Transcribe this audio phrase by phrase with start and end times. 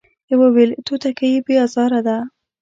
[0.31, 2.17] يوه ويل توتکۍ بې ازاره ده،